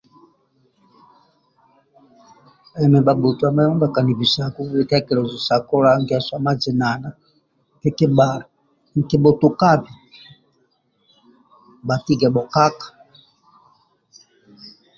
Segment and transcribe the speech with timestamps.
[2.83, 7.09] Emi bhabhotuami bhakanibisaku bitekelezo sa kola ngeso mazinana
[7.81, 8.27] nikibha
[8.93, 9.89] nikibhutukabe
[11.87, 12.87] bhatige bhokaka